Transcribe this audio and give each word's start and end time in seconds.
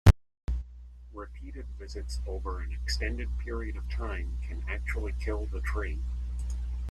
Repeated 1.13 1.67
visits 1.77 2.21
over 2.25 2.59
an 2.59 2.71
extended 2.71 3.29
period 3.37 3.75
of 3.77 3.87
time 3.87 4.39
can 4.47 4.63
actually 4.67 5.13
kill 5.23 5.45
the 5.45 5.61
tree. 5.61 6.01